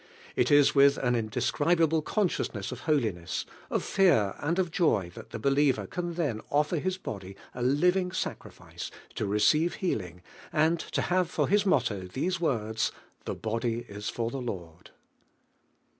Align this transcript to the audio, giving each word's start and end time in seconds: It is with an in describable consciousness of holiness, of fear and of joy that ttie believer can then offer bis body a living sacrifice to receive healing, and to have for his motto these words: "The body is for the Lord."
It 0.35 0.49
is 0.49 0.73
with 0.73 0.97
an 0.97 1.13
in 1.13 1.29
describable 1.29 2.01
consciousness 2.01 2.71
of 2.71 2.79
holiness, 2.79 3.45
of 3.69 3.83
fear 3.83 4.33
and 4.39 4.57
of 4.57 4.71
joy 4.71 5.11
that 5.13 5.29
ttie 5.29 5.39
believer 5.43 5.85
can 5.85 6.15
then 6.15 6.41
offer 6.49 6.79
bis 6.81 6.97
body 6.97 7.35
a 7.53 7.61
living 7.61 8.11
sacrifice 8.11 8.89
to 9.13 9.27
receive 9.27 9.75
healing, 9.75 10.23
and 10.51 10.79
to 10.79 11.03
have 11.03 11.29
for 11.29 11.47
his 11.47 11.67
motto 11.67 12.07
these 12.07 12.41
words: 12.41 12.91
"The 13.25 13.35
body 13.35 13.85
is 13.87 14.09
for 14.09 14.31
the 14.31 14.41
Lord." 14.41 14.89